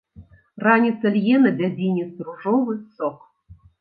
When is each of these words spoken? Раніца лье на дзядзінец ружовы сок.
Раніца 0.67 1.11
лье 1.17 1.35
на 1.45 1.51
дзядзінец 1.59 2.11
ружовы 2.31 2.73
сок. 2.95 3.19